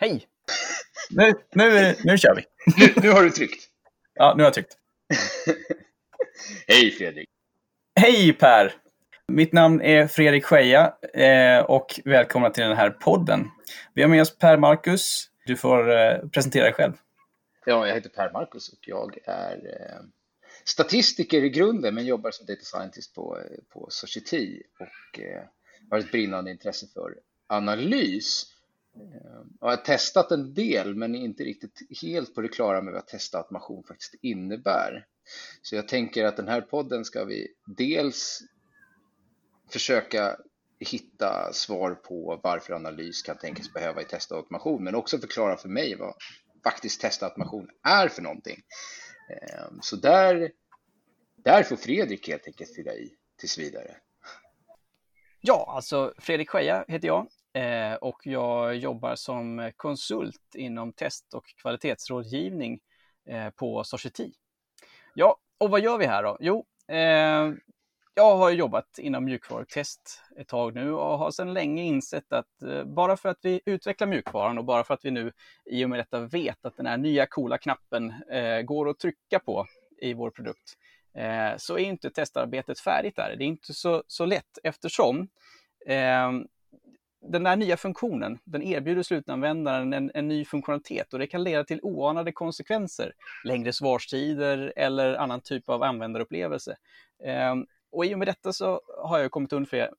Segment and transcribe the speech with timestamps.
[0.00, 0.26] Hej!
[1.10, 2.44] Nu, nu, nu kör vi.
[2.76, 3.68] Nu, nu har du tryckt.
[4.14, 4.76] Ja, nu har jag tryckt.
[6.68, 7.28] Hej Fredrik!
[8.00, 8.74] Hej Per!
[9.28, 13.50] Mitt namn är Fredrik Scheja eh, och välkomna till den här podden.
[13.94, 15.30] Vi har med oss Per Marcus.
[15.46, 16.92] Du får eh, presentera dig själv.
[17.66, 20.04] Ja, jag heter Per Marcus och jag är eh,
[20.64, 23.38] statistiker i grunden men jobbar som data scientist på,
[23.72, 25.20] på Society och
[25.90, 27.14] har ett brinnande intresse för
[27.48, 28.46] analys.
[29.00, 33.06] Ehm, jag har testat en del men inte riktigt helt på det klara med vad
[33.06, 35.06] testautomation faktiskt innebär.
[35.62, 38.40] Så jag tänker att den här podden ska vi dels
[39.72, 40.36] försöka
[40.78, 45.96] hitta svar på varför analys kan tänkas behöva i testautomation, men också förklara för mig
[45.96, 46.14] vad
[46.64, 48.62] faktiskt testautomation är för någonting.
[49.30, 50.52] Ehm, så där,
[51.36, 53.96] där får Fredrik helt enkelt fylla i tills vidare.
[55.40, 61.44] Ja, alltså Fredrik Scheja heter jag eh, och jag jobbar som konsult inom test och
[61.62, 62.80] kvalitetsrådgivning
[63.28, 64.32] eh, på Society.
[65.14, 66.36] Ja, och vad gör vi här då?
[66.40, 67.52] Jo, eh,
[68.14, 72.84] jag har jobbat inom mjukvarutest ett tag nu och har sedan länge insett att eh,
[72.84, 75.32] bara för att vi utvecklar mjukvaran och bara för att vi nu
[75.64, 79.38] i och med detta vet att den här nya coola knappen eh, går att trycka
[79.38, 79.66] på
[80.02, 80.74] i vår produkt
[81.14, 83.36] eh, så är inte testarbetet färdigt där.
[83.38, 85.28] Det är inte så, så lätt eftersom
[85.86, 86.30] eh,
[87.22, 91.64] den där nya funktionen, den erbjuder slutanvändaren en, en, ny funktionalitet och det kan leda
[91.64, 93.12] till oanade konsekvenser,
[93.44, 96.76] längre svarstider eller annan typ av användarupplevelse.
[97.24, 99.52] Ehm, och i och med detta så har jag kommit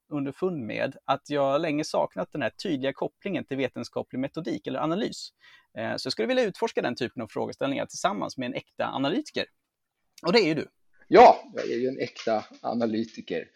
[0.10, 5.30] underfund med att jag länge saknat den här tydliga kopplingen till vetenskaplig metodik eller analys.
[5.78, 9.46] Ehm, så jag skulle vilja utforska den typen av frågeställningar tillsammans med en äkta analytiker.
[10.26, 10.68] Och det är ju du.
[11.08, 13.48] Ja, jag är ju en äkta analytiker.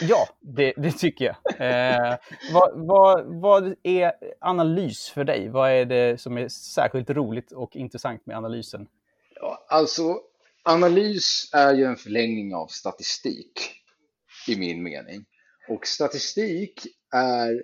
[0.00, 1.36] Ja, det, det tycker jag.
[1.60, 2.16] Eh,
[2.52, 5.48] vad, vad, vad, är analys för dig?
[5.48, 8.88] Vad är det som är särskilt roligt och intressant med analysen?
[9.34, 10.20] Ja, alltså,
[10.62, 13.82] analys är ju en förlängning av statistik
[14.48, 15.24] i min mening.
[15.68, 17.62] Och statistik är,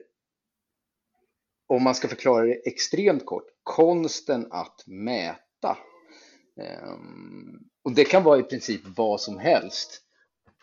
[1.66, 5.78] om man ska förklara det extremt kort, konsten att mäta.
[6.60, 6.92] Eh,
[7.84, 10.02] och det kan vara i princip vad som helst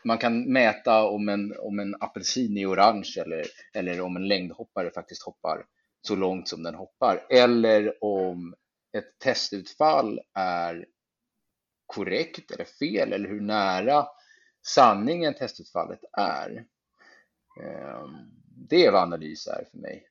[0.03, 4.91] man kan mäta om en, om en apelsin är orange eller, eller om en längdhoppare
[4.91, 5.65] faktiskt hoppar
[6.01, 7.25] så långt som den hoppar.
[7.29, 8.55] Eller om
[8.97, 10.85] ett testutfall är
[11.85, 14.05] korrekt eller fel eller hur nära
[14.67, 16.65] sanningen testutfallet är.
[17.61, 18.15] Ehm,
[18.69, 20.08] det är vad analys är för mig.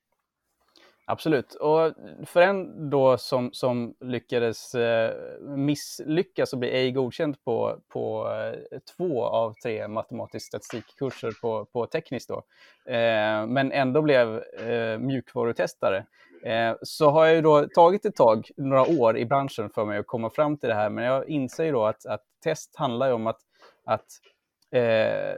[1.11, 1.55] Absolut.
[1.55, 1.93] Och
[2.27, 8.79] för en då som, som lyckades eh, misslyckas och bli ej godkänd på, på eh,
[8.97, 12.37] två av tre matematisk statistikkurser på, på tekniskt då,
[12.93, 16.07] eh, men ändå blev eh, mjukvarutestare,
[16.45, 19.99] eh, så har jag ju då tagit ett tag, några år i branschen för mig
[19.99, 23.07] att komma fram till det här, men jag inser ju då att, att test handlar
[23.07, 23.41] ju om att,
[23.85, 24.07] att
[24.73, 25.35] eh,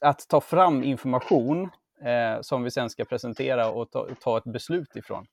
[0.00, 1.70] att ta fram information
[2.04, 5.26] eh, som vi sen ska presentera och ta, ta ett beslut ifrån.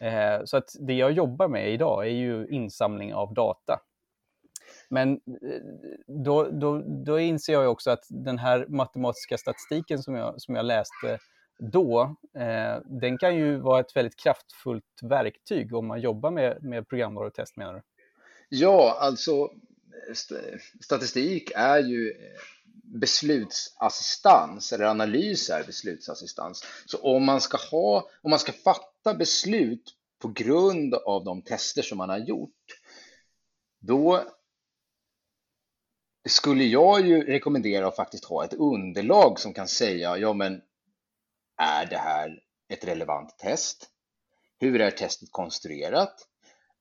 [0.00, 3.80] Eh, så att det jag jobbar med idag är ju insamling av data.
[4.88, 5.18] Men eh,
[6.06, 10.64] då, då, då inser jag också att den här matematiska statistiken som jag, som jag
[10.64, 11.18] läste
[11.58, 16.88] då, eh, den kan ju vara ett väldigt kraftfullt verktyg om man jobbar med, med
[16.88, 17.80] programvarutest menar du?
[18.48, 19.50] Ja, alltså
[20.80, 22.16] statistik är ju eh,
[23.00, 26.64] beslutsassistans eller analys är beslutsassistans.
[26.86, 31.82] Så om man ska ha, om man ska fatta beslut på grund av de tester
[31.82, 32.80] som man har gjort,
[33.80, 34.24] då
[36.28, 40.62] skulle jag ju rekommendera att faktiskt ha ett underlag som kan säga, ja men
[41.56, 42.38] är det här
[42.68, 43.88] ett relevant test?
[44.58, 46.28] Hur är testet konstruerat?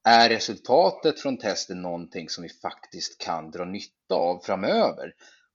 [0.04, 5.14] Är resultatet från testen någonting som vi faktiskt kan dra nytta av framöver?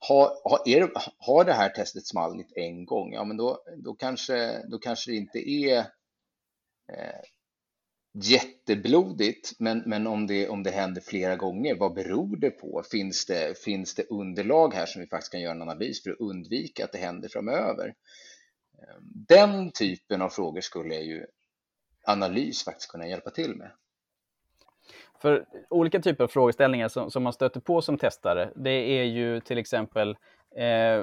[0.08, 4.78] Har, har, har det här testet smallit en gång, ja men då, då, kanske, då
[4.78, 5.78] kanske det inte är
[6.92, 7.20] eh,
[8.24, 12.82] jätteblodigt, men, men om, det, om det händer flera gånger, vad beror det på?
[12.90, 16.20] Finns det, finns det underlag här som vi faktiskt kan göra en analys för att
[16.20, 17.94] undvika att det händer framöver?
[18.78, 21.26] Ehm, den typen av frågor skulle ju
[22.02, 23.70] analys faktiskt kunna hjälpa till med.
[25.20, 29.40] För olika typer av frågeställningar som, som man stöter på som testare, det är ju
[29.40, 30.16] till exempel
[30.56, 30.98] eh,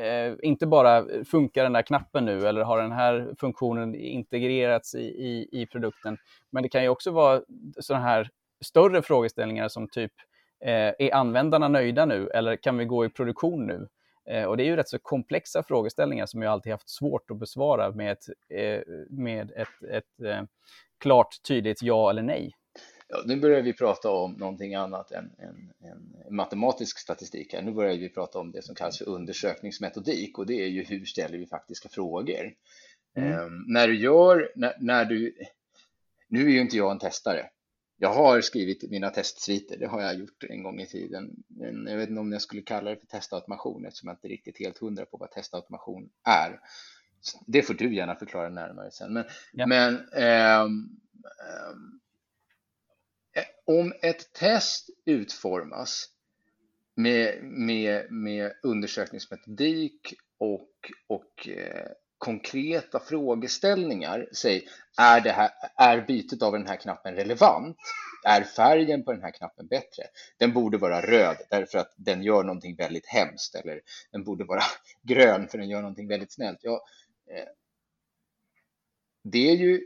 [0.00, 5.04] eh, inte bara funkar den där knappen nu eller har den här funktionen integrerats i,
[5.04, 6.18] i, i produkten,
[6.50, 7.42] men det kan ju också vara
[7.80, 8.28] sådana här
[8.64, 10.12] större frågeställningar som typ
[10.64, 13.88] eh, är användarna nöjda nu eller kan vi gå i produktion nu?
[14.30, 17.38] Eh, och det är ju rätt så komplexa frågeställningar som jag alltid haft svårt att
[17.38, 18.80] besvara med ett, eh,
[19.10, 20.42] med ett, ett eh,
[21.00, 22.52] klart, tydligt ja eller nej.
[23.08, 27.52] Ja, nu börjar vi prata om någonting annat än, än, än, matematisk statistik.
[27.52, 27.62] Här.
[27.62, 31.04] Nu börjar vi prata om det som kallas för undersökningsmetodik och det är ju hur
[31.04, 32.54] ställer vi faktiska frågor.
[33.16, 33.40] Mm.
[33.40, 35.36] Um, när du gör, när, när, du,
[36.28, 37.46] nu är ju inte jag en testare.
[37.98, 41.30] Jag har skrivit mina testsviter, det har jag gjort en gång i tiden.
[41.48, 44.58] Men jag vet inte om jag skulle kalla det för testautomation eftersom jag inte riktigt
[44.58, 46.60] helt hundra på vad testautomation är.
[47.46, 49.12] Det får du gärna förklara närmare sen.
[49.12, 49.66] Men, ja.
[49.66, 50.98] men um,
[51.70, 52.00] um,
[53.36, 56.08] Eh, om ett test utformas
[56.94, 60.70] med, med, med undersökningsmetodik och,
[61.06, 61.86] och eh,
[62.18, 64.28] konkreta frågeställningar.
[64.32, 64.68] Säg,
[64.98, 67.76] är, det här, är bytet av den här knappen relevant?
[68.24, 70.02] Är färgen på den här knappen bättre?
[70.38, 73.80] Den borde vara röd därför att den gör någonting väldigt hemskt eller
[74.10, 74.62] den borde vara
[75.02, 76.58] grön för den gör någonting väldigt snällt.
[76.62, 76.84] Ja,
[77.30, 77.48] eh,
[79.22, 79.80] det är ju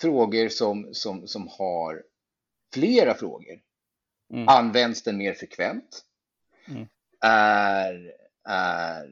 [0.00, 2.02] frågor som, som, som har
[2.74, 3.60] flera frågor.
[4.32, 4.48] Mm.
[4.48, 6.02] Används den mer frekvent?
[6.68, 6.86] Mm.
[7.20, 8.12] Är,
[8.48, 9.10] är,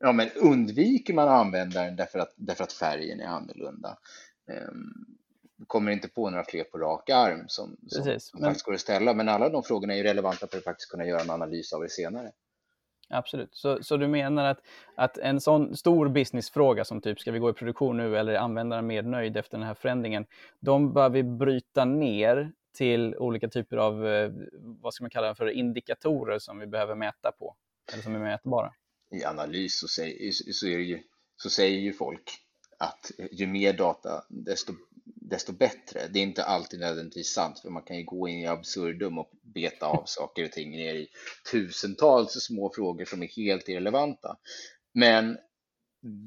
[0.00, 3.98] ja, men undviker man att använda den därför att, därför att färgen är annorlunda?
[4.70, 5.16] Um,
[5.66, 8.50] kommer inte på några fler på rak arm som, som, Precis, som men...
[8.50, 11.06] faktiskt går att ställa, men alla de frågorna är ju relevanta för att faktiskt kunna
[11.06, 12.32] göra en analys av det senare.
[13.14, 13.54] Absolut.
[13.54, 14.60] Så, så du menar att,
[14.94, 18.38] att en sån stor businessfråga som typ ska vi gå i produktion nu eller är
[18.38, 20.26] användaren mer nöjd efter den här förändringen,
[20.60, 24.32] de bör vi bryta ner till olika typer av, eh,
[24.62, 27.56] vad ska man kalla det för, indikatorer som vi behöver mäta på,
[27.92, 28.72] eller som är mätbara?
[29.10, 31.02] I analys så säger, så, är ju,
[31.36, 32.30] så säger ju folk
[32.78, 34.72] att ju mer data, desto
[35.24, 36.08] desto bättre.
[36.08, 39.30] Det är inte alltid nödvändigtvis sant, för man kan ju gå in i absurdum och
[39.42, 41.08] beta av saker och ting ner i
[41.50, 44.36] tusentals små frågor som är helt irrelevanta.
[44.94, 45.38] Men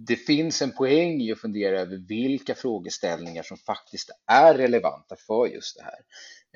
[0.08, 5.48] det finns en poäng i att fundera över vilka frågeställningar som faktiskt är relevanta för
[5.48, 6.00] just det här.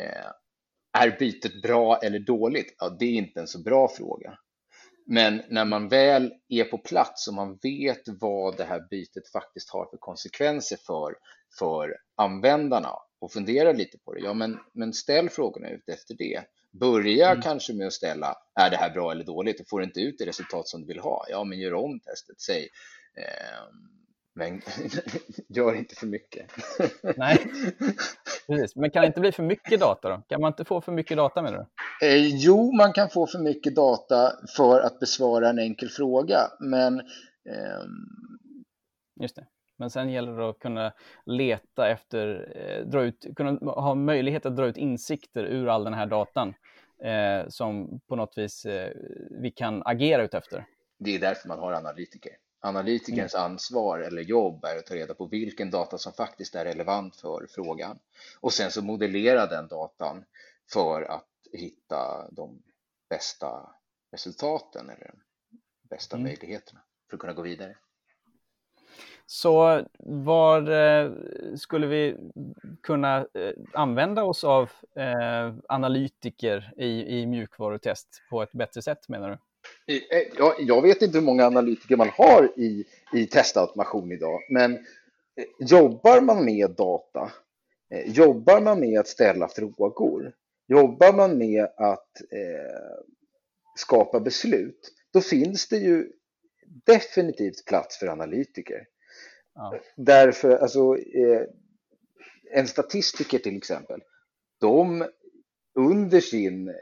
[0.06, 0.32] Eh,
[0.94, 2.76] är bytet bra eller dåligt?
[2.80, 4.38] Ja, det är inte en så bra fråga.
[5.14, 9.70] Men när man väl är på plats och man vet vad det här bytet faktiskt
[9.70, 11.16] har för konsekvenser för,
[11.60, 16.42] för användarna och funderar lite på det, ja men, men ställ frågorna ut efter det.
[16.80, 17.42] Börja mm.
[17.42, 19.60] kanske med att ställa, är det här bra eller dåligt?
[19.60, 22.00] Och får du inte ut det resultat som du vill ha, ja men gör om
[22.00, 22.42] testet.
[22.42, 22.70] Säg,
[23.18, 23.68] eh,
[24.34, 24.62] men
[25.48, 26.52] gör inte för mycket.
[27.18, 27.38] Nej,
[28.48, 28.76] precis.
[28.76, 30.22] Men kan det inte bli för mycket data då?
[30.28, 31.68] Kan man inte få för mycket data med det?
[32.08, 37.00] Eh, jo, man kan få för mycket data för att besvara en enkel fråga, men
[37.00, 37.84] eh...
[39.22, 39.46] Just det.
[39.78, 40.94] Men sen gäller det att kunna
[41.26, 45.94] leta efter, eh, dra ut, kunna ha möjlighet att dra ut insikter ur all den
[45.94, 46.54] här datan
[47.04, 48.92] eh, som på något vis eh,
[49.42, 50.66] vi kan agera utefter.
[51.00, 52.32] Det är därför man har analytiker.
[52.64, 53.46] Analytikerns mm.
[53.46, 57.48] ansvar eller jobb är att ta reda på vilken data som faktiskt är relevant för
[57.50, 58.00] frågan
[58.40, 60.26] och sen så modellera den datan
[60.74, 62.62] för att hitta de
[63.10, 63.70] bästa
[64.12, 66.28] resultaten eller de bästa mm.
[66.28, 67.78] möjligheterna för att kunna gå vidare.
[69.26, 71.12] Så var eh,
[71.56, 72.18] skulle vi
[72.84, 79.30] kunna eh, använda oss av eh, analytiker i, i mjukvarutest på ett bättre sätt menar
[79.30, 79.38] du?
[80.38, 84.86] Jag, jag vet inte hur många analytiker man har i, i testautomation idag, men
[85.60, 87.32] jobbar man med data,
[88.06, 90.34] jobbar man med att ställa frågor,
[90.68, 93.04] jobbar man med att eh,
[93.76, 96.12] skapa beslut, då finns det ju
[96.86, 98.86] definitivt plats för analytiker.
[99.56, 99.80] Ja.
[99.96, 101.42] Därför, alltså, eh,
[102.52, 104.02] en statistiker till exempel,
[104.60, 105.06] de
[105.76, 106.76] under sin eh,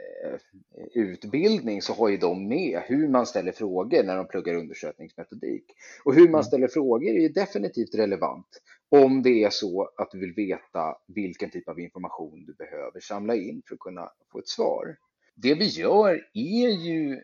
[0.94, 5.64] utbildning så har ju de med hur man ställer frågor när de pluggar undersökningsmetodik.
[6.04, 6.42] Och hur man mm.
[6.42, 11.50] ställer frågor är ju definitivt relevant om det är så att du vill veta vilken
[11.50, 14.96] typ av information du behöver samla in för att kunna få ett svar.
[15.34, 17.22] Det vi gör är ju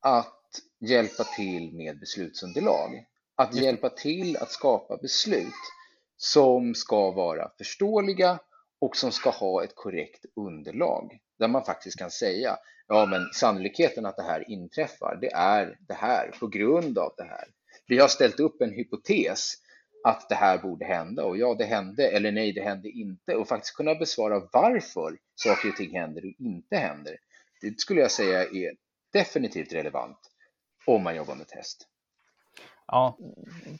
[0.00, 0.36] att
[0.80, 3.04] hjälpa till med beslutsunderlag.
[3.34, 5.54] Att hjälpa till att skapa beslut
[6.16, 8.38] som ska vara förståeliga
[8.80, 12.56] och som ska ha ett korrekt underlag där man faktiskt kan säga
[12.86, 17.24] ja, men sannolikheten att det här inträffar, det är det här på grund av det
[17.24, 17.44] här.
[17.86, 19.54] Vi har ställt upp en hypotes
[20.04, 23.48] att det här borde hända och ja, det hände eller nej, det hände inte och
[23.48, 27.16] faktiskt kunna besvara varför saker och ting händer och inte händer.
[27.60, 28.72] Det skulle jag säga är
[29.12, 30.18] definitivt relevant
[30.86, 31.86] om man jobbar med test.
[32.92, 33.16] Ja,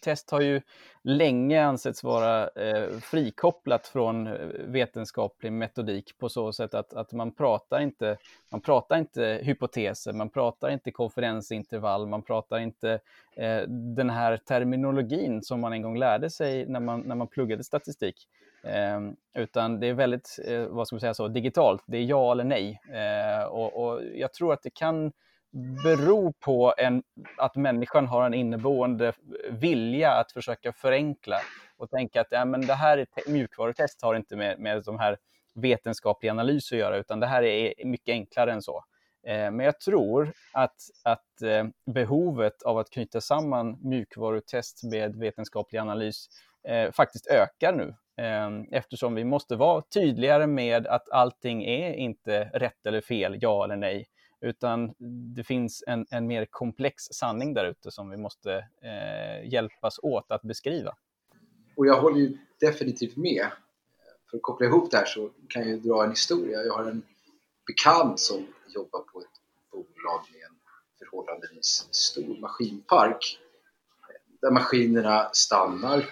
[0.00, 0.60] test har ju
[1.02, 4.32] länge ansetts vara eh, frikopplat från eh,
[4.64, 8.16] vetenskaplig metodik på så sätt att, att man, pratar inte,
[8.50, 12.98] man pratar inte hypoteser, man pratar inte konferensintervall, man pratar inte
[13.36, 17.64] eh, den här terminologin som man en gång lärde sig när man, när man pluggade
[17.64, 18.28] statistik.
[18.62, 19.00] Eh,
[19.34, 22.44] utan det är väldigt, eh, vad ska man säga så, digitalt, det är ja eller
[22.44, 22.80] nej.
[22.92, 25.12] Eh, och, och jag tror att det kan
[25.85, 27.02] beror på en,
[27.37, 29.12] att människan har en inneboende
[29.50, 31.40] vilja att försöka förenkla
[31.76, 35.16] och tänka att ja, men det här är mjukvarutest har inte med, med de här
[35.54, 38.85] vetenskaplig analys att göra, utan det här är mycket enklare än så.
[39.26, 41.64] Eh, men jag tror att, att eh,
[41.95, 46.28] behovet av att knyta samman mjukvarutest med vetenskaplig analys
[46.69, 52.45] eh, faktiskt ökar nu ehm, eftersom vi måste vara tydligare med att allting är inte
[52.45, 54.07] rätt eller fel, ja eller nej,
[54.40, 54.94] utan
[55.35, 60.30] det finns en, en mer komplex sanning där ute som vi måste eh, hjälpas åt
[60.30, 60.97] att beskriva.
[61.76, 63.47] Och jag håller ju definitivt med.
[64.30, 66.62] För att koppla ihop det här så kan jag dra en historia.
[66.62, 67.02] Jag har en
[67.66, 69.40] bekant som jobbar på ett
[69.73, 70.56] bolag med en
[70.99, 73.38] förhållandevis stor maskinpark
[74.40, 76.04] där maskinerna stannar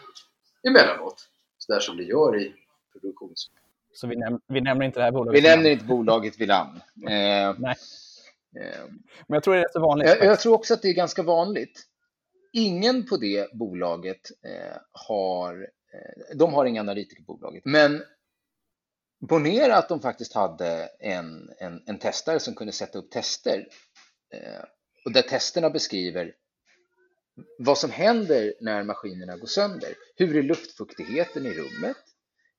[0.68, 2.54] emellanåt, så där som det gör i
[2.92, 3.50] produktions...
[3.92, 5.42] Så vi, näm vi nämner inte det här bolaget?
[5.42, 6.80] Vi nämner inte bolaget vid namn.
[6.96, 7.74] Eh, Nej.
[9.26, 10.08] Men jag tror det är så vanligt.
[10.08, 11.82] Jag, jag, tror också att det är ganska vanligt.
[12.52, 18.02] Ingen på det bolaget eh, har, eh, de har inga analytiker på bolaget, men
[19.28, 23.68] ponera att de faktiskt hade en, en, en testare som kunde sätta upp tester
[24.34, 24.64] eh,
[25.04, 26.34] och där testerna beskriver
[27.58, 29.94] vad som händer när maskinerna går sönder.
[30.16, 31.96] Hur är luftfuktigheten i rummet?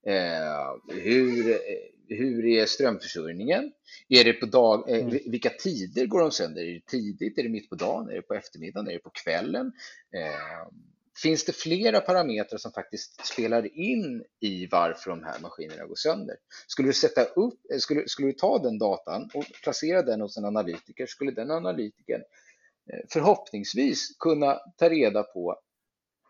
[0.06, 1.58] Eh, hur,
[2.10, 3.72] hur är strömförsörjningen?
[4.08, 5.18] Är det på dag, eh, mm.
[5.26, 6.62] Vilka tider går de sönder?
[6.62, 7.38] Är det tidigt?
[7.38, 8.10] Är det mitt på dagen?
[8.10, 8.88] Är det på eftermiddagen?
[8.88, 9.72] Är det på kvällen?
[10.14, 10.68] Eh,
[11.22, 16.36] finns det flera parametrar som faktiskt spelar in i varför de här maskinerna går sönder?
[16.66, 20.36] Skulle du, sätta upp, eh, skulle, skulle du ta den datan och placera den hos
[20.36, 22.22] en analytiker, skulle den analytikern
[22.92, 25.60] eh, förhoppningsvis kunna ta reda på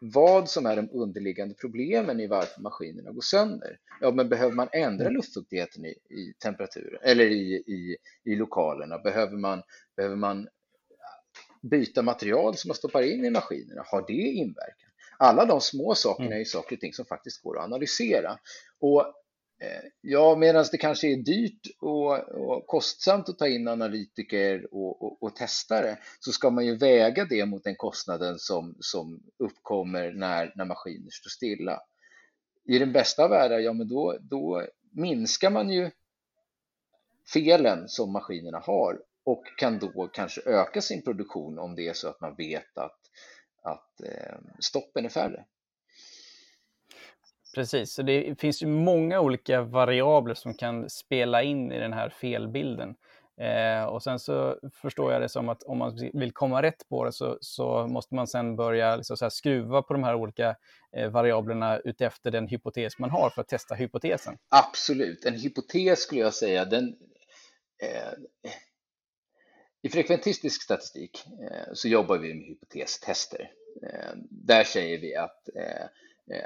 [0.00, 3.78] vad som är de underliggande problemen i varför maskinerna går sönder.
[4.00, 5.14] Ja, men behöver man ändra mm.
[5.14, 8.98] luftfuktigheten i, i temperatur eller i, i, i lokalerna?
[8.98, 9.62] Behöver man,
[9.96, 10.48] behöver man
[11.62, 13.82] byta material som man stoppar in i maskinerna?
[13.86, 14.90] Har det inverkan?
[15.18, 16.40] Alla de små sakerna mm.
[16.40, 18.38] är saker och ting som faktiskt går att analysera.
[18.80, 19.14] Och
[19.62, 25.02] Eh, ja, medan det kanske är dyrt och, och kostsamt att ta in analytiker och,
[25.02, 30.12] och, och, testare så ska man ju väga det mot den kostnaden som, som uppkommer
[30.12, 31.80] när, när maskiner står stilla.
[32.64, 35.90] I den bästa av världar, ja men då, då minskar man ju
[37.32, 42.08] felen som maskinerna har och kan då kanske öka sin produktion om det är så
[42.08, 42.98] att man vet att,
[43.62, 45.44] att eh, stoppen är färre.
[47.54, 52.08] Precis, så det finns ju många olika variabler som kan spela in i den här
[52.08, 52.94] felbilden.
[53.40, 57.04] Eh, och sen så förstår jag det som att om man vill komma rätt på
[57.04, 60.56] det så, så måste man sen börja liksom så skruva på de här olika
[60.96, 64.38] eh, variablerna utefter den hypotes man har för att testa hypotesen.
[64.48, 66.88] Absolut, en hypotes skulle jag säga, den,
[67.82, 68.12] eh,
[69.82, 73.50] i frekventistisk statistik eh, så jobbar vi med hypotestester.
[73.82, 75.86] Eh, där säger vi att Eh,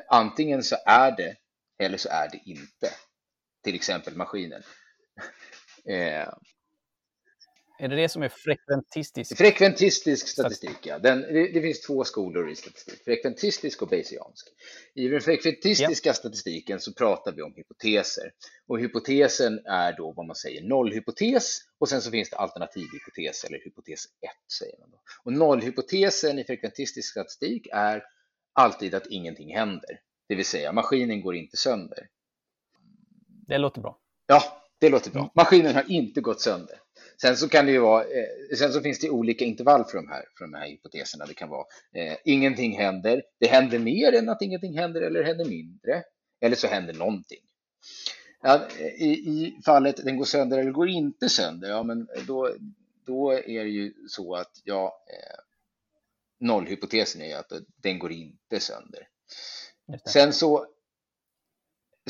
[0.08, 1.36] antingen så är det
[1.78, 2.90] eller så är det inte.
[3.64, 4.62] Till exempel maskinen.
[5.86, 6.28] Eh,
[7.78, 9.36] är det det som är frekventistisk?
[9.36, 10.98] Frekventistisk statistik, ja.
[10.98, 14.48] Den, det, det, finns två skolor i statistik, frekventistisk och bayesiansk.
[14.94, 16.14] I den frekventistiska ja.
[16.14, 18.32] statistiken så pratar vi om hypoteser.
[18.66, 23.58] Och hypotesen är då vad man säger nollhypotes och sen så finns det alternativhypotes eller
[23.64, 25.00] hypotes 1 säger man då.
[25.24, 28.02] Och nollhypotesen i frekventistisk statistik är
[28.54, 30.00] alltid att ingenting händer.
[30.28, 32.08] Det vill säga maskinen går inte sönder.
[33.46, 33.98] Det låter bra.
[34.26, 34.42] Ja,
[34.78, 35.32] det låter bra.
[35.34, 36.80] Maskinen har inte gått sönder.
[37.20, 40.08] Sen så kan det ju vara, eh, sen så finns det olika intervall för de
[40.08, 41.26] här, för de här hypoteserna.
[41.26, 45.44] Det kan vara eh, ingenting händer, det händer mer än att ingenting händer eller händer
[45.44, 46.02] mindre.
[46.40, 47.38] Eller så händer någonting.
[48.42, 48.68] Ja,
[48.98, 52.54] i, I fallet den går sönder eller går inte sönder, ja men då,
[53.06, 55.43] då är det ju så att ja, eh,
[56.40, 59.08] nollhypotesen är att den går inte sönder.
[60.06, 60.66] Sen så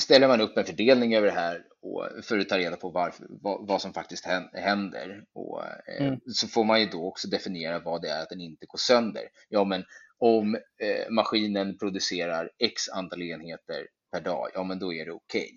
[0.00, 3.26] ställer man upp en fördelning över det här och för att ta reda på varför,
[3.30, 5.24] vad, vad som faktiskt händer.
[5.32, 6.20] Och, eh, mm.
[6.26, 9.22] Så får man ju då också definiera vad det är att den inte går sönder.
[9.48, 9.84] Ja, men
[10.18, 15.52] om eh, maskinen producerar x antal enheter per dag, ja, men då är det okej.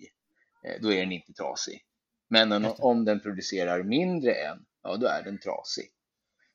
[0.62, 0.72] Okay.
[0.72, 1.84] Eh, då är den inte trasig.
[2.30, 5.90] Men om, om den producerar mindre än, ja, då är den trasig.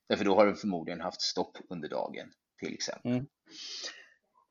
[0.09, 3.11] Därför då har den förmodligen haft stopp under dagen till exempel.
[3.11, 3.27] Mm.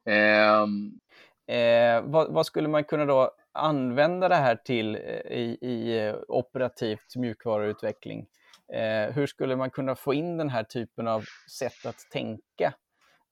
[0.06, 1.00] Ehm,
[1.46, 5.02] Eh, vad, vad skulle man kunna då använda det här till eh,
[5.38, 8.26] i, i eh, operativt mjukvaruutveckling?
[8.72, 11.24] Eh, hur skulle man kunna få in den här typen av
[11.58, 12.74] sätt att tänka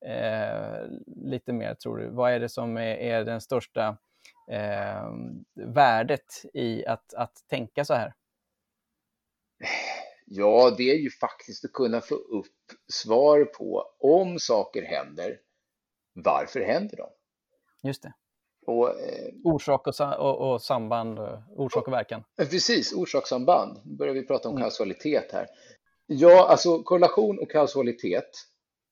[0.07, 2.09] eh, lite mer, tror du?
[2.09, 3.97] Vad är det som är, är den största
[4.51, 5.11] eh,
[5.55, 8.15] värdet i att, att tänka så här?
[10.33, 12.47] Ja, det är ju faktiskt att kunna få upp
[12.93, 15.39] svar på om saker händer,
[16.13, 17.09] varför händer de?
[17.89, 18.13] Just det.
[18.67, 22.25] Och, eh, Orsak och, och, och samband, och orsak och verkan.
[22.37, 23.81] precis, orsakssamband.
[23.85, 24.63] Nu börjar vi prata om Mm.
[24.63, 25.47] kausalitet här.
[26.07, 28.31] Ja, alltså korrelation och kausalitet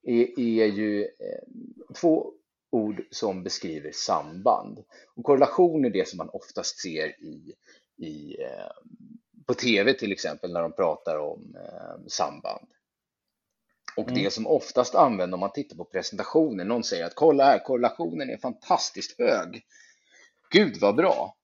[0.03, 2.33] är, är ju eh, två
[2.71, 4.79] ord som beskriver samband.
[5.17, 7.55] Och korrelation är det som man oftast ser i,
[8.07, 8.71] i, eh,
[9.49, 12.67] på tv till exempel när de pratar om eh, samband.
[13.97, 14.23] Och Mm.
[14.23, 18.31] det som oftast används om man tittar på presentationen, någon säger att kolla här, korrelationen
[18.31, 19.63] är fantastiskt hög.
[20.51, 21.37] Gud vad bra!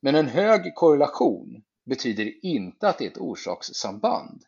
[0.00, 4.44] Men en hög korrelation betyder inte att det är ett orsakssamband.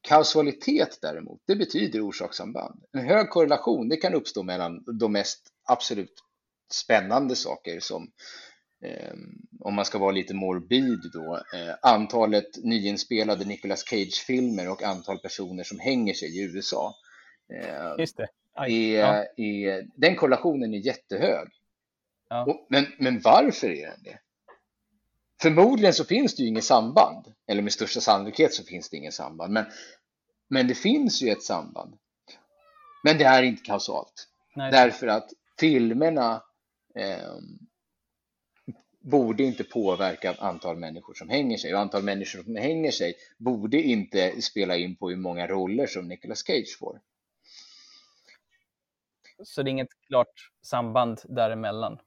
[0.00, 2.84] Kausalitet däremot, det betyder orsakssamband.
[2.92, 6.14] En hög korrelation, det kan uppstå mellan de mest absolut
[6.72, 8.10] spännande saker som
[9.60, 15.64] om man ska vara lite morbid då, eh, antalet nyinspelade Nicolas Cage-filmer och antal personer
[15.64, 16.94] som hänger sig i USA.
[17.52, 18.28] Eh, Just det.
[18.54, 19.44] Aj, är, ja.
[19.44, 21.48] är, den korrelationen är jättehög.
[22.28, 22.44] Ja.
[22.44, 24.18] Och, men, men varför är den det?
[25.42, 29.12] Förmodligen så finns det ju inget samband, eller med största sannolikhet så finns det ingen
[29.12, 29.64] samband, men,
[30.48, 31.98] men det finns ju ett samband.
[33.02, 36.42] Men det är inte kausalt, Nej, därför att filmerna
[36.94, 37.34] eh,
[39.10, 43.82] borde inte påverka antal människor som hänger sig och antal människor som hänger sig borde
[43.82, 47.00] inte spela in på hur många roller som Nicolas Cage får.
[49.44, 51.98] Så det är inget klart samband däremellan.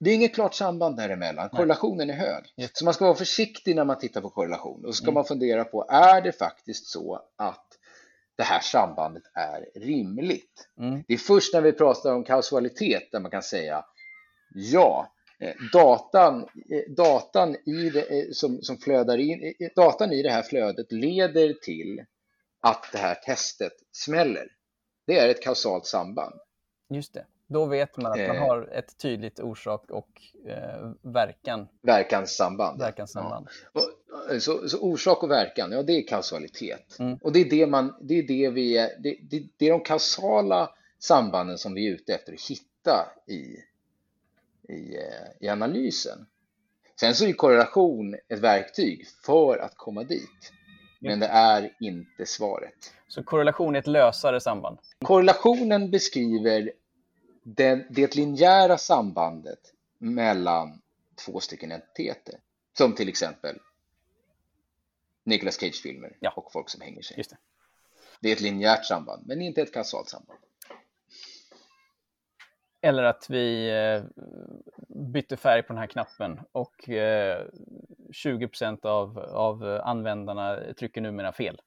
[0.00, 1.48] Det är inget klart samband däremellan.
[1.48, 2.44] Korrelationen är hög.
[2.56, 2.76] Just.
[2.76, 4.84] Så man ska vara försiktig när man tittar på korrelation.
[4.84, 5.14] Och så ska Mm.
[5.14, 7.66] man fundera på, är det faktiskt så att
[8.36, 10.68] det här sambandet är rimligt?
[10.78, 11.04] Mm.
[11.08, 13.84] Det är först när vi pratar om kausalitet där man kan säga
[14.54, 15.11] ja,
[15.72, 20.42] datan, eh, datan, i det, eh, som, som flödar in, eh, datan i det här
[20.42, 22.04] flödet leder till
[22.60, 24.46] att det här testet smäller.
[25.06, 26.34] Det är ett kausalt samband.
[26.90, 27.26] Just det.
[27.46, 28.42] Då vet man att man Eh.
[28.42, 30.08] har ett tydligt orsak och
[30.46, 32.80] eh, verkan, Verkanssamband.
[32.80, 33.48] verkanssamband.
[33.72, 33.82] Och,
[34.42, 36.98] Så, så orsak och verkan, ja det är kausalitet.
[36.98, 37.18] Mm.
[37.22, 40.70] Och det är det man, det är det vi det, det, det är de kausala
[40.98, 43.56] sambanden som vi är ute efter att hitta i,
[44.72, 46.26] i, eh, i analysen.
[47.00, 50.52] Sen så är korrelation ett verktyg för att komma dit.
[51.00, 52.94] Men det är inte svaret.
[53.08, 54.78] Så korrelation är ett lösare samband.
[55.04, 56.72] Korrelationen beskriver
[57.42, 59.58] den, det linjära sambandet
[59.98, 60.80] mellan
[61.14, 62.34] två stycken entiteter.
[62.78, 63.58] Som till exempel
[65.24, 66.32] Nicolas Cage-filmer Ja.
[66.36, 67.16] och folk som hänger sig.
[67.16, 67.36] Det.
[68.20, 70.38] Det är ett linjärt samband, men inte ett kausalt samband.
[72.82, 74.24] Eller att vi eh,
[75.12, 77.46] bytte färg på den här knappen och eh,
[78.12, 78.48] 20
[78.82, 81.60] av, av användarna trycker numera fel.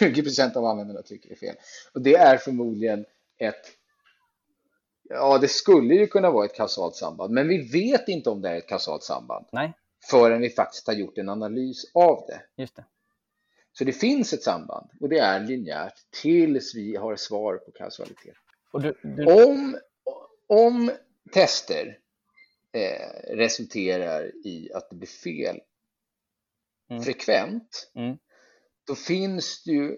[0.00, 1.56] 20% av användarna är fel.
[1.92, 3.04] Och det är förmodligen
[3.38, 3.76] ett
[5.08, 8.48] Ja, det skulle ju kunna vara ett kausalt samband, men vi vet inte om det
[8.48, 9.72] är ett kausalt samband Nej,
[10.10, 12.62] förrän vi faktiskt har gjort en analys av det.
[12.62, 12.84] just det.
[13.72, 18.36] Så det finns ett samband och det är linjärt tills vi har svar på kausalitet.
[18.80, 19.78] Du, du, Om,
[20.46, 20.90] om
[21.32, 21.98] tester
[22.72, 25.60] eh, resulterar i att det blir fel
[26.90, 27.02] Mm.
[27.02, 28.18] frekvent, Mm.
[28.86, 29.96] då finns det ju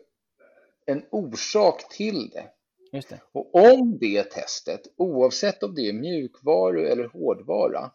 [0.87, 2.51] en orsak till det.
[2.93, 3.21] det.
[3.33, 7.91] Och om det testet, oavsett om det är mjukvaru eller hårdvara,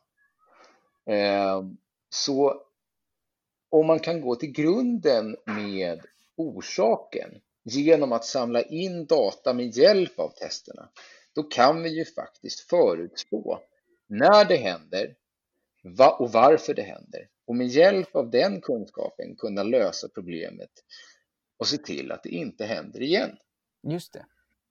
[1.05, 1.63] eh,
[2.09, 2.61] så
[3.69, 10.19] om man kan gå till grunden med orsaken genom att samla in data med hjälp
[10.19, 10.89] av testerna,
[11.36, 13.60] då kan vi ju faktiskt förutspå
[14.08, 15.15] när det händer
[16.19, 17.28] och varför det händer.
[17.45, 20.71] Och med hjälp av den kunskapen kunna lösa problemet
[21.58, 23.38] och se till att det inte händer igen.
[23.84, 24.26] Just det.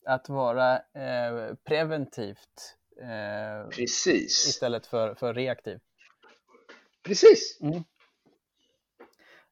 [0.05, 4.47] Att vara eh, preventivt eh, Precis.
[4.49, 5.79] istället för, för reaktiv.
[7.03, 7.59] Precis.
[7.61, 7.85] Mm.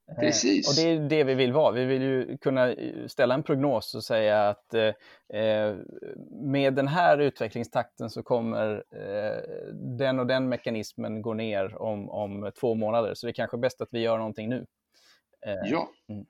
[0.09, 0.69] Eh, Precis.
[0.69, 1.73] Och det är det vi vill vara.
[1.73, 5.77] Vi vill ju kunna eh, ställa en prognos och säga att eh, eh,
[6.31, 9.43] med den här utvecklingstakten så kommer eh,
[9.75, 13.15] den och den mekanismen gå ner om, om två månader.
[13.15, 14.67] Så det är kanske bäst att vi gör någonting nu.
[15.47, 15.91] Eh, Ja.
[16.09, 16.27] Mm.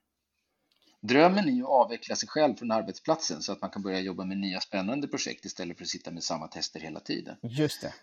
[1.00, 4.24] Drömmen är ju att avveckla sig själv från arbetsplatsen så att man kan börja jobba
[4.24, 7.36] med nya spännande projekt istället för att sitta med samma tester hela tiden.
[7.42, 7.94] Just det.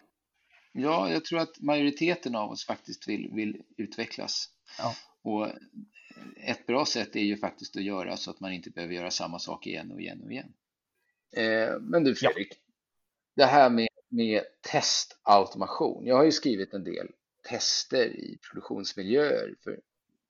[0.71, 4.49] Ja, jag tror att majoriteten av oss faktiskt vill, vill utvecklas.
[4.79, 4.93] Ja.
[5.25, 5.47] Och
[6.35, 9.39] ett bra sätt är ju faktiskt att göra så att man inte behöver göra samma
[9.39, 10.53] sak igen och igen och igen.
[11.35, 12.57] Eh, men du Fredrik, ja.
[13.35, 16.05] det här med, med testautomation.
[16.05, 17.07] Jag har ju skrivit en del
[17.49, 19.79] tester i produktionsmiljöer för,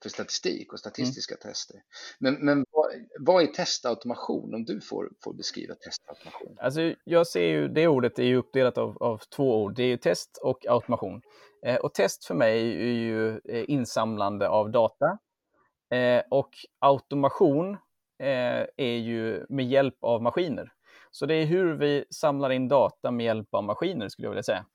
[0.06, 1.42] för statistik och statistiska mm.
[1.42, 1.82] tester.
[2.20, 2.86] Men, men vad,
[3.20, 6.58] vad är testautomation om du får, får beskriva testautomation?
[6.60, 9.76] Alltså jag ser ju, det ordet är ju uppdelat av, av två ord.
[9.76, 11.22] Det är ju test och automation.
[11.66, 15.18] Eh, och test för mig är ju eh, insamlande av data.
[15.94, 17.72] Eh, och automation
[18.20, 20.72] eh, är ju med hjälp av maskiner.
[21.12, 24.44] Så det är hur vi samlar in data med hjälp av maskiner skulle jag vilja
[24.44, 24.66] säga.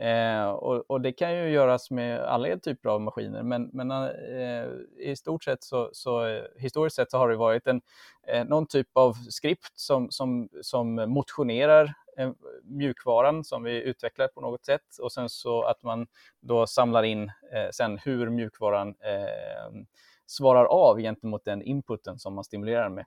[0.00, 4.66] Eh, och, och, det kan ju göras med alla typer av maskiner, men, men eh,
[4.98, 7.80] i stort sett så, så, historiskt sett så har det varit en,
[8.26, 12.30] eh, någon typ av skript som, som, som motionerar eh,
[12.62, 16.06] mjukvaran som vi utvecklar på något sätt och sen så att man
[16.40, 19.82] då samlar in eh, sen hur mjukvaran eh,
[20.26, 23.04] svarar av gentemot den inputen som man stimulerar med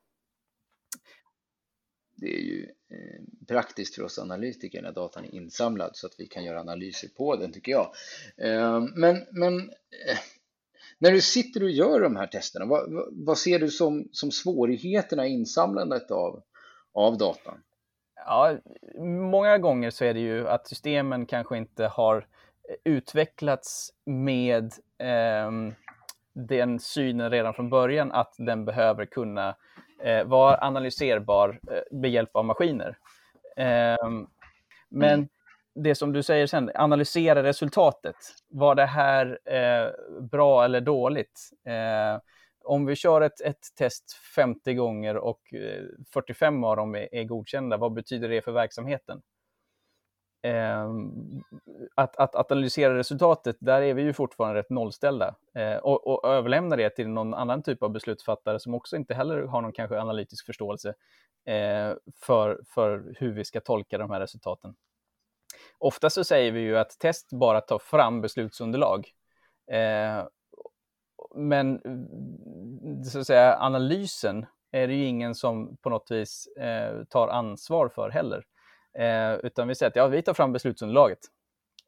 [2.16, 6.28] det är ju eh, praktiskt för oss analytiker när datan är insamlad så att vi
[6.28, 7.92] kan göra analyser på den tycker jag.
[8.38, 10.18] Eh, men, men eh,
[11.00, 15.28] när du sitter och gör de här testerna, vad, vad ser du som, som svårigheterna
[15.28, 16.44] i insamlandet av,
[16.94, 17.58] av datan?
[18.16, 18.58] Ja,
[19.32, 22.28] många gånger så är det ju att systemen kanske inte har
[22.84, 25.52] utvecklats med eh,
[26.34, 29.56] den synen redan från början att den behöver kunna
[30.04, 32.98] eh, vara analyserbar eh, med hjälp av maskiner.
[33.58, 34.10] Eh,
[34.90, 35.28] men mm.
[35.76, 38.16] det som du säger sen, analysera resultatet.
[38.48, 39.90] Var det här eh,
[40.22, 41.52] bra eller dåligt?
[42.66, 45.42] Om vi kör ett, ett test 50 gånger och
[46.14, 49.22] 45 eh, av dem är, är godkända, vad betyder det för verksamheten?
[50.42, 50.90] Eh,
[51.96, 55.36] att, att, att, analysera resultatet, där är vi ju fortfarande rätt nollställda.
[55.56, 59.42] Eh, och, och överlämna det till någon annan typ av beslutsfattare som också inte heller
[59.42, 60.90] har någon kanske analytisk förståelse
[61.46, 64.76] eh, för, för hur vi ska tolka de här resultaten.
[65.78, 69.12] Ofta så säger vi ju att test bara tar fram beslutsunderlag.
[69.72, 70.28] Eh,
[71.36, 77.04] men mm, så att säga, analysen är det ju ingen som på något vis eh,
[77.04, 78.44] tar ansvar för heller.
[79.00, 81.20] Eh, utan vi säger att ja, vi tar fram beslutsunderlaget.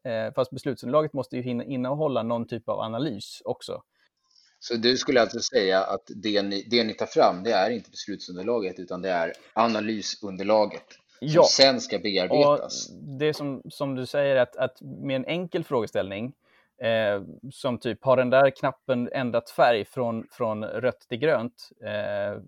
[0.04, 3.82] Eh, fast beslutsunderlaget måste ju innehålla någon typ av analys också.
[4.60, 7.90] Så du skulle alltså säga att det ni, det ni tar fram, det är inte
[7.90, 10.86] beslutsunderlaget utan det är analysunderlaget
[11.18, 11.44] som ja.
[11.44, 12.88] sen ska bearbetas?
[12.88, 16.32] Och det som, som du säger, att, att med en enkel frågeställning
[16.82, 21.68] Eh, som typ, har den där knappen ändrat färg från, från rött till grönt?
[21.84, 22.40] Eh,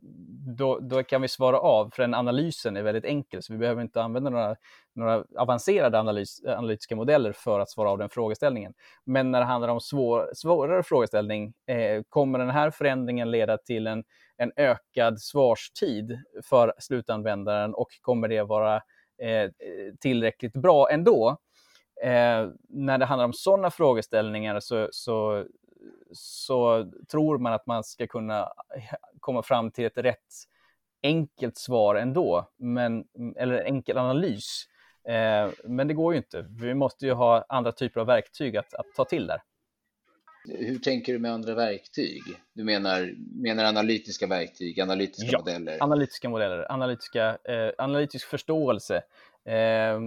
[0.57, 3.83] då, då kan vi svara av, för den analysen är väldigt enkel, så vi behöver
[3.83, 4.57] inte använda några,
[4.95, 8.75] några avancerade analys, analytiska modeller för att svara av den frågeställningen.
[9.05, 13.87] Men när det handlar om svår, svårare frågeställning, eh, kommer den här förändringen leda till
[13.87, 14.05] en,
[14.37, 18.77] en ökad svarstid för slutanvändaren och kommer det vara
[19.23, 19.51] eh,
[20.01, 21.39] tillräckligt bra ändå?
[22.03, 25.47] Eh, när det handlar om sådana frågeställningar så, så,
[26.13, 28.49] så, tror man att man ska kunna
[29.21, 30.35] komma fram till ett rätt
[31.03, 33.05] enkelt svar ändå, men,
[33.37, 34.65] eller enkel analys.
[35.09, 36.47] Eh, men det går ju inte.
[36.61, 39.43] Vi måste ju ha andra typer av verktyg att, att ta till där.
[40.49, 42.23] Hur tänker du med andra verktyg?
[42.53, 45.77] Du menar, menar analytiska verktyg, analytiska ja, modeller?
[45.81, 48.97] analytiska modeller, analytiska, eh, analytisk förståelse.
[49.45, 50.01] Eh,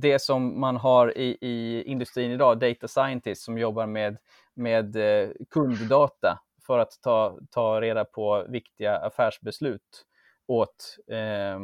[0.00, 4.16] det som man har i, i industrin idag, data scientists som jobbar med,
[4.54, 10.04] med eh, kunddata för att ta, ta reda på viktiga affärsbeslut
[10.46, 11.58] åt, eh,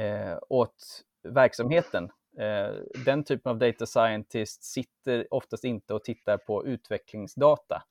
[0.00, 2.10] eh, åt verksamheten.
[2.38, 2.74] Eh,
[3.04, 7.82] den typen av data scientist sitter oftast inte och tittar på utvecklingsdata,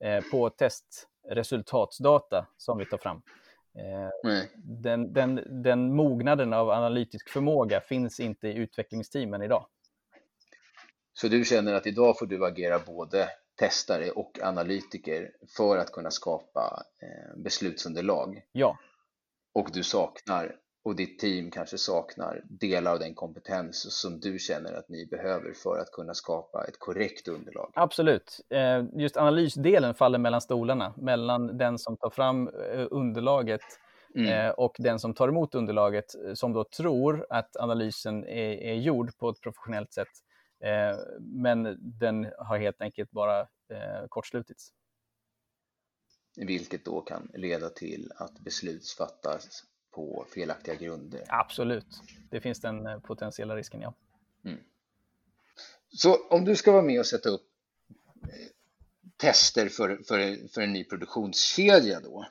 [0.00, 3.22] eh, på testresultatsdata som vi tar fram.
[3.74, 4.42] Eh,
[4.82, 9.66] den, den, den mognaden av analytisk förmåga finns inte i utvecklingsteamen idag.
[11.12, 16.10] Så du känner att idag får du agera både testare och analytiker för att kunna
[16.10, 18.42] skapa eh, beslutsunderlag?
[18.52, 18.78] Ja.
[19.54, 24.72] Och du saknar och ditt team kanske saknar delar av den kompetens som du känner
[24.72, 27.70] att ni behöver för att kunna skapa ett korrekt underlag?
[27.74, 28.40] Absolut.
[28.48, 33.60] Eh, just analysdelen faller mellan stolarna, mellan den som tar fram eh, underlaget
[34.14, 34.28] mm.
[34.28, 39.18] Eh, och den som tar emot underlaget som då tror att analysen är, är gjord
[39.18, 40.08] på ett professionellt sätt.
[41.20, 43.46] Men den har helt enkelt bara
[44.08, 44.72] kortslutits.
[46.36, 51.24] vilket då kan leda till att beslut fattas på felaktiga grunder.
[51.28, 53.94] Absolut, det finns den eh, potentiella risken, ja.
[54.44, 54.58] Mm.
[55.88, 57.46] Så om du ska vara med och sätta upp
[58.22, 58.28] eh,
[59.16, 62.26] tester för, för, för en ny produktionskedja då,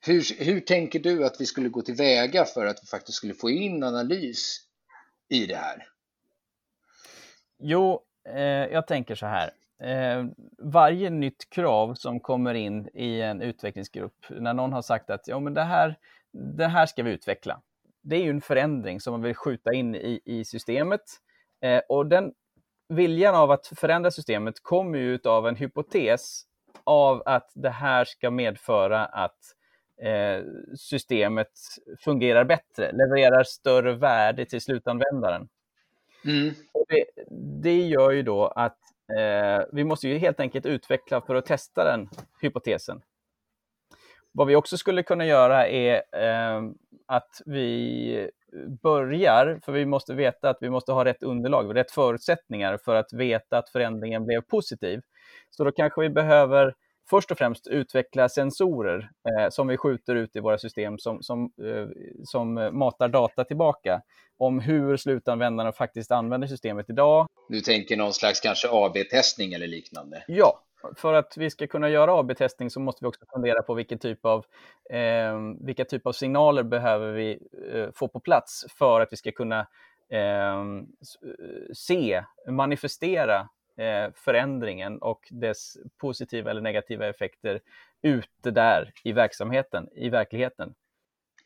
[0.00, 3.50] hur, hur tänker du att vi skulle gå tillväga för att vi faktiskt skulle få
[3.50, 4.60] in analys
[5.28, 5.88] i det här?
[7.58, 9.50] Jo, eh, jag tänker så här.
[9.78, 10.24] Eh,
[10.58, 15.40] varje nytt krav som kommer in i en utvecklingsgrupp, när någon har sagt att ja,
[15.40, 15.98] men det, här,
[16.36, 17.62] det här ska vi utveckla.
[18.02, 21.02] Det är ju en förändring som man vill skjuta in i, i systemet.
[21.62, 22.32] Eh, och den
[22.88, 26.42] viljan av att förändra systemet kommer ju av en hypotes
[26.84, 29.38] av att det här ska medföra att
[30.02, 30.44] eh,
[30.78, 31.52] systemet
[32.00, 35.48] fungerar bättre, levererar större värde till slutanvändaren.
[36.24, 36.54] Mm.
[36.88, 37.04] Det,
[37.62, 38.78] det gör ju då att
[39.18, 42.08] eh, vi måste ju helt enkelt utveckla för att testa den
[42.42, 43.02] hypotesen.
[44.36, 46.62] Vad vi också skulle kunna göra är eh,
[47.06, 48.30] att vi
[48.82, 53.12] börjar, för vi måste veta att vi måste ha rätt underlag, rätt förutsättningar för att
[53.12, 55.00] veta att förändringen blev positiv.
[55.50, 56.74] Så då kanske vi behöver
[57.10, 61.50] först och främst utveckla sensorer eh, som vi skjuter ut i våra system som, som,
[61.62, 61.88] eh,
[62.24, 64.00] som matar data tillbaka
[64.38, 67.26] om hur slutanvändarna faktiskt använder systemet idag.
[67.48, 70.24] Du tänker någon slags kanske AB-testning eller liknande?
[70.26, 70.65] Ja,
[70.96, 74.24] för att vi ska kunna göra AB-testning så måste vi också fundera på vilken typ
[74.24, 74.44] av,
[74.90, 77.38] eh, vilka typ av signaler behöver vi
[77.72, 79.60] eh, få på plats för att vi ska kunna
[80.10, 80.64] eh,
[81.74, 87.60] se, manifestera eh, förändringen och dess positiva eller negativa effekter
[88.02, 90.74] ute där i verksamheten, i verkligheten.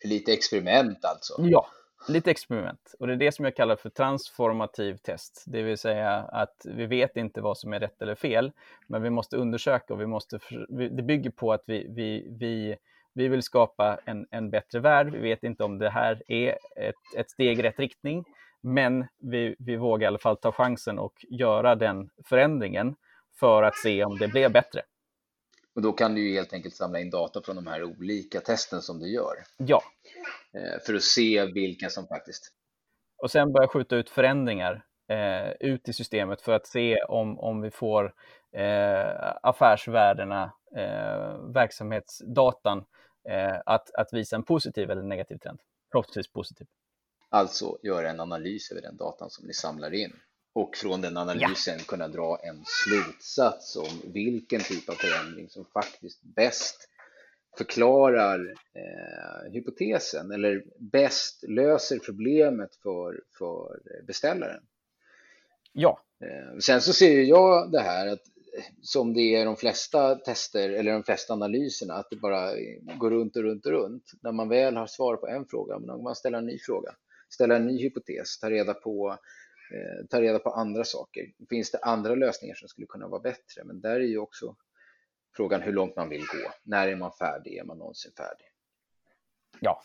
[0.04, 1.34] Lite experiment alltså?
[1.38, 1.66] Ja,
[2.08, 2.94] lite experiment.
[2.98, 5.44] Och det är det som jag kallar för transformativ test.
[5.46, 8.52] Det vill säga att vi vet inte vad som är rätt eller fel,
[8.86, 12.76] men vi måste undersöka och vi måste, det bygger på att vi, vi, vi,
[13.14, 15.12] vi vill skapa en, en bättre värld.
[15.12, 18.24] Vi vet inte om det här är ett, ett steg i rätt riktning,
[18.60, 22.94] men vi, vi vågar i alla fall ta chansen och göra den förändringen
[23.40, 24.82] för att se om det blev bättre.
[25.74, 28.82] Och då kan du ju helt enkelt samla in data från de här olika testen
[28.82, 29.34] som du gör.
[29.56, 29.82] Ja.
[30.54, 32.52] Eh, för att se vilka som faktiskt...
[33.22, 37.60] Och sen börja skjuta ut förändringar eh, ut i systemet för att se om, om
[37.60, 38.14] vi får
[38.52, 42.84] eh, affärsvärdena, eh, verksamhetsdatan,
[43.28, 45.60] eh, att, att visa en positiv eller negativ trend.
[45.92, 46.66] Förhoppningsvis positiv.
[47.28, 50.12] Alltså göra en analys över den datan som ni samlar in
[50.52, 51.84] och från den analysen ja.
[51.88, 56.88] kunna dra en slutsats om vilken typ av förändring som faktiskt bäst
[57.58, 64.62] förklarar eh, hypotesen eller bäst löser problemet för, för beställaren.
[65.72, 66.00] Ja.
[66.24, 68.22] Eh, sen så ser jag det här att
[68.82, 72.52] som det är de flesta tester eller de flesta analyserna, att det bara
[72.98, 74.12] går runt och runt och runt.
[74.22, 76.94] När man väl har svar på en fråga, men man ställer en ny fråga,
[77.30, 79.18] ställer en ny hypotes, tar reda på
[79.74, 81.26] eh, ta reda på andra saker.
[81.48, 83.64] Finns det andra lösningar som skulle kunna vara bättre?
[83.64, 84.56] Men där är ju också
[85.36, 86.52] frågan hur långt man vill gå.
[86.62, 87.56] När är man färdig?
[87.56, 88.46] Är man någonsin färdig?
[89.60, 89.82] Ja,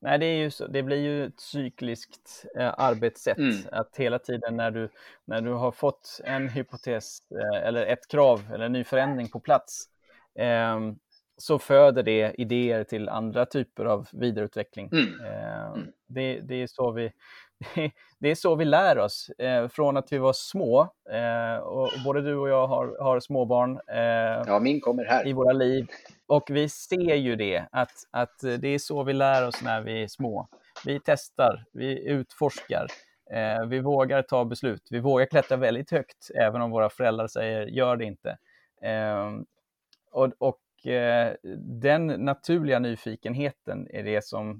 [0.00, 3.38] Nej, det, är ju så, det blir ju ett cykliskt eh, arbetssätt.
[3.38, 3.56] Mm.
[3.72, 4.88] Att hela tiden när du,
[5.24, 9.40] när du har fått en hypotes eh, eller ett krav eller en ny förändring på
[9.40, 9.84] plats
[10.34, 10.80] eh,
[11.36, 14.90] så föder det idéer till andra typer av vidareutveckling.
[14.92, 15.20] Mm.
[15.20, 15.92] Ehm, mm.
[16.06, 17.12] Det, det, är så vi,
[18.18, 20.80] det är så vi lär oss eh, från att vi var små.
[21.10, 25.26] Eh, och både du och jag har, har småbarn eh, ja, min kommer här.
[25.26, 25.86] i våra liv.
[26.26, 30.02] Och vi ser ju det, att, att det är så vi lär oss när vi
[30.02, 30.48] är små.
[30.84, 32.86] Vi testar, vi utforskar,
[33.30, 34.88] eh, vi vågar ta beslut.
[34.90, 38.38] Vi vågar klättra väldigt högt, även om våra föräldrar säger gör det inte.
[38.82, 39.44] Ehm,
[40.10, 41.32] och, och eh,
[41.80, 44.56] den naturliga nyfikenheten är det som eh,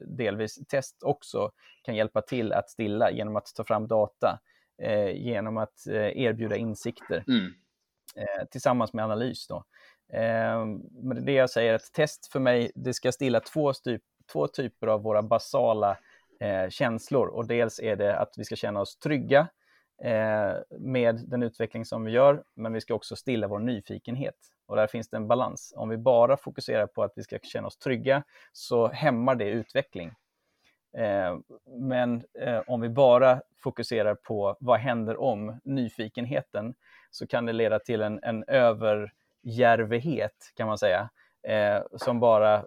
[0.00, 1.50] delvis test också
[1.82, 4.40] kan hjälpa till att stilla genom att ta fram data,
[4.82, 7.52] eh, genom att eh, erbjuda insikter mm.
[8.16, 9.46] Eh, tillsammans med analys.
[9.46, 9.64] Då.
[10.12, 10.64] Eh,
[11.02, 14.86] men det jag säger att test för mig, det ska stilla två, typ, två typer
[14.86, 15.98] av våra basala
[16.40, 19.48] eh, känslor och dels är det att vi ska känna oss trygga
[20.04, 24.34] Eh, med den utveckling som vi gör, men vi ska också stilla vår nyfikenhet.
[24.66, 25.72] Och där finns det en balans.
[25.76, 30.12] Om vi bara fokuserar på att vi ska känna oss trygga så hämmar det utveckling.
[30.96, 31.36] Eh,
[31.66, 36.74] men eh, om vi bara fokuserar på vad händer om nyfikenheten
[37.10, 41.10] så kan det leda till en, en överjärvighet kan man säga.
[41.42, 42.64] Eh, som bara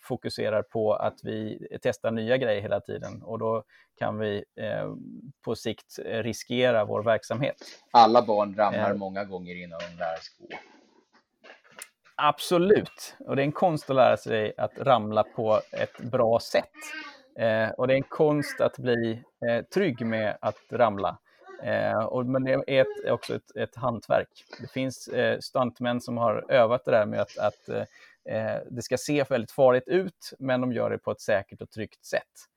[0.00, 3.64] fokuserar på att vi testar nya grejer hela tiden och då
[3.98, 4.94] kan vi eh,
[5.44, 7.56] på sikt riskera vår verksamhet.
[7.90, 8.96] Alla barn ramlar eh.
[8.96, 10.56] många gånger innan de lär sig gå.
[12.16, 16.70] Absolut, och det är en konst att lära sig att ramla på ett bra sätt.
[17.38, 21.18] Eh, och det är en konst att bli eh, trygg med att ramla.
[21.62, 24.28] Eh, och, men det är ett, också ett, ett hantverk.
[24.60, 27.82] Det finns eh, stuntmän som har övat det där med att, att eh,
[28.70, 32.04] det ska se väldigt farligt ut, men de gör det på ett säkert och tryggt
[32.04, 32.48] sätt.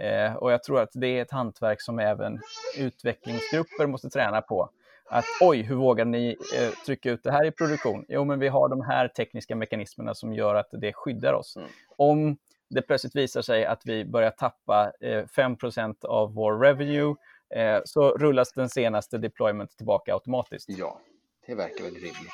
[0.00, 2.40] Eh, och jag tror att det är ett hantverk som även
[2.78, 4.70] utvecklingsgrupper måste träna på.
[5.10, 8.04] Att oj, hur vågar ni eh, trycka ut det här i produktion?
[8.08, 11.56] Jo, men vi har de här tekniska mekanismerna som gör att det skyddar oss.
[11.56, 11.68] Mm.
[11.96, 12.36] Om
[12.68, 17.14] det plötsligt visar sig att vi börjar tappa eh, 5% av vår revenue
[17.54, 20.68] eh, så rullas den senaste deployment tillbaka automatiskt.
[20.68, 21.00] Ja,
[21.46, 22.32] det verkar väl rimligt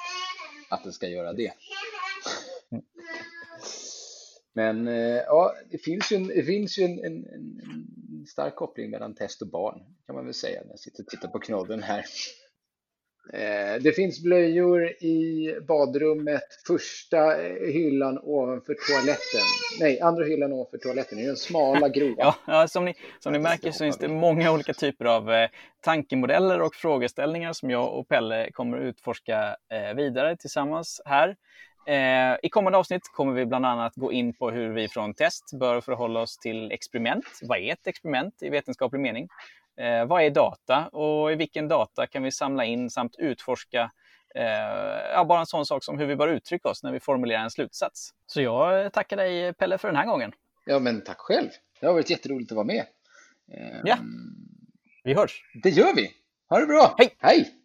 [0.71, 1.53] att den ska göra det.
[4.53, 8.91] Men eh, ja, det finns ju en, det finns ju en, en, en, stark koppling
[8.91, 11.83] mellan test och barn, kan man väl säga, när jag sitter och tittar på knodden
[11.83, 12.05] här.
[13.33, 17.35] Eh, det finns blöjor i badrummet, första
[17.73, 19.47] hyllan ovanför toaletten.
[19.81, 22.35] Nej, andra hyllan ovanför toaletten, det är den smala, grova.
[22.47, 25.49] ja, som, ni, som ni märker så finns det många olika typer av eh,
[25.81, 31.37] tankemodeller och frågeställningar som jag och Pelle kommer utforska eh, vidare tillsammans här.
[31.91, 35.59] Eh, I kommande avsnitt kommer vi bland annat gå in på hur vi från test
[35.61, 37.25] bör förhålla oss till experiment.
[37.43, 39.29] Vad är ett experiment i vetenskaplig mening?
[39.81, 43.91] Eh, vad är data och i vilken data kan vi samla in samt utforska
[44.35, 44.45] eh,
[45.13, 47.51] ja, bara en sån sak som hur vi bör uttrycka oss när vi formulerar en
[47.51, 48.11] slutsats.
[48.27, 50.33] Så jag tackar dig Pelle för den här gången.
[50.65, 51.49] Ja, men tack själv.
[51.81, 52.87] Det har varit jätteroligt att vara med.
[53.85, 53.99] Ja,
[55.05, 55.45] vi hörs.
[55.63, 56.11] Det gör vi.
[56.49, 56.95] Ha det bra.
[56.99, 57.17] Hej!
[57.19, 57.60] Hej!